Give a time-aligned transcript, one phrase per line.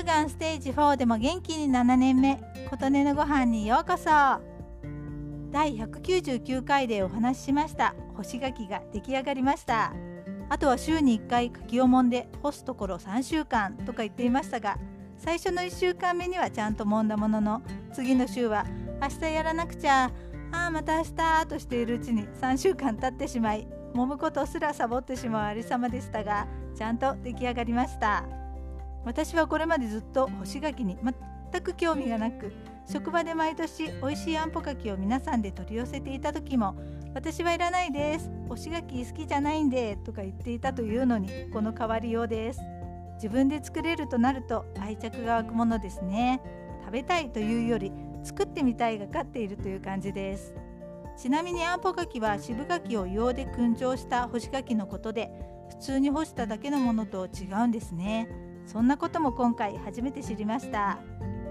[0.00, 4.08] 乳がんステージ4でも元気に7年目琴音のご飯にようこそ。
[5.50, 7.94] 第199回でお話ししました。
[8.16, 9.92] 干し柿が出来上がりました。
[10.48, 14.78] あとは週に1回柿をもんで干すところ3週間とか言っていましたが
[15.18, 17.62] 最初の1週間目にはちゃんと揉んだものの
[17.92, 18.64] 次の週は
[19.02, 20.10] 明日やらなくちゃ
[20.50, 28.39] ああまた明日としているうちに3週間経ってしまい揉むことすらサボってしまうありさまでしたがちゃんと出来上がりました。
[29.04, 30.98] 私はこれまでずっと干し柿に
[31.52, 32.52] 全く興味がなく
[32.86, 36.76] 職場で毎年美味しいあんぽ柿を皆さんで取り寄せていた時も
[37.14, 42.60] 私はいらないです干し柿好きじゃないんでとか言っていたというのにこの変わりようです。
[43.14, 46.40] 自分で作れるとなると愛着が湧くものですね。
[46.80, 47.92] 食べたいというより
[48.24, 50.54] 作ってみたいが勝っているという感じです。
[51.16, 55.30] ちなみにあんぽ柿は渋柿を硫黄で燻蒸した干し柿のことで
[55.68, 58.26] 普通に干しただけのものと違うんですね。
[58.70, 61.00] そんなことも今回初めて知りました。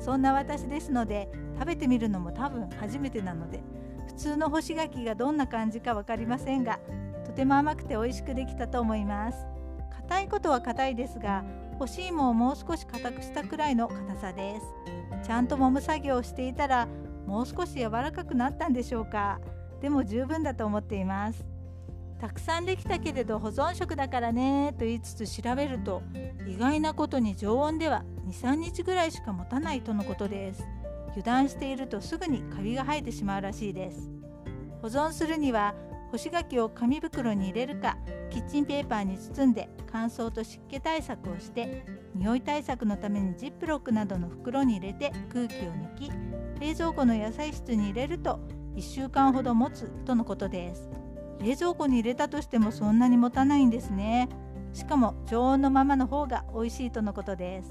[0.00, 3.60] そんな私ですので食べてみるのも多分初めてなので
[4.06, 6.80] 普通の干し柿がどんな感じか分かりませんが
[7.26, 9.46] とても甘くて美味しくできたと思います。
[9.90, 11.44] 硬いことは硬いですが
[11.78, 15.26] 干し芋をもう少し硬くしたくらいの硬さです。
[15.26, 16.88] ちゃんと揉む作業をしていたら
[17.26, 19.38] もう少し柔らかくなったんでしょうか。
[19.82, 21.44] でも十分だと思っています。
[22.22, 26.04] たくさんできたけれど保存食だからねと言いつつ調べると
[26.46, 30.64] 意外なことに常温では23日ぐらいしか持たないとのことです。
[31.08, 34.08] 油断しているとすぐにカビが生えてしまうらしいです。
[34.82, 35.74] 保存するには
[36.12, 37.98] 干し柿を紙袋に入れるか
[38.30, 41.84] キッチンペーパーに包んで乾燥と湿気対策をして
[42.14, 46.12] 匂い対策のためにジップロックなどの袋に入れて空気を抜き
[46.60, 48.38] 冷蔵庫の野菜室に入れると
[48.76, 51.01] 1週間ほど持つとのことです。
[51.42, 54.28] 冷蔵庫に入れたとしてもそんなに持たないんですね。
[54.72, 57.70] しかも常温のままの方が美味しいとのことです。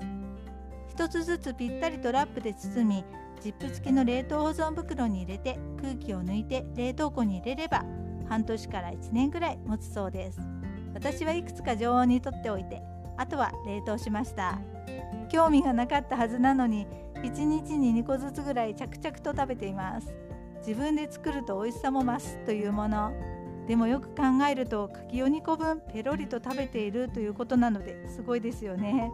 [0.90, 3.06] 一つずつぴったりとラップで包み
[3.40, 7.86] ジップ付きの冷凍保存袋に入れて空気を抜いて冷凍庫に入れれば
[8.28, 10.40] 半年から1年ぐらい持つそうです。
[10.94, 12.82] 私はいくつか常温にとっておいて
[13.18, 14.60] あとは冷凍しました。
[15.30, 20.14] 興味がなかったはずなのに1日に2個ずつぐらい着々と食べています。
[20.68, 23.12] 自分で作ると美味しさも増すというもの。
[23.72, 29.14] でもよく考えると柿を2個分ペロリと食べているということなのですごいですよね。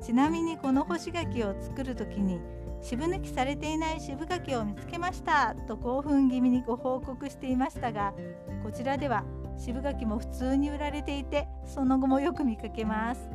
[0.00, 2.38] ちなみにこの干し柿を作る時に
[2.80, 8.14] 渋抜きされていない渋柿を見つけましたと興奮気味にご報告していましたが
[8.62, 9.24] こちらでは
[9.56, 13.28] 渋柿も普通に売られていてその後もよく見かけます。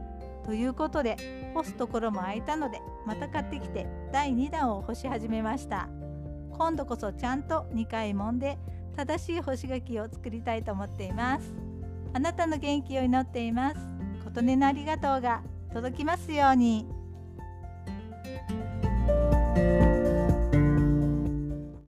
[0.45, 5.89] ということで干すところも空いたのでまた買ってきて第2弾を干し始めました。
[6.57, 8.57] 今度こそちゃんと2回揉んで
[8.95, 11.53] 正しい干し柿を作りたいと思っています
[12.13, 13.77] あなたの元気を祈っています
[14.23, 15.41] 琴音のありがとうが
[15.73, 17.02] 届きますように。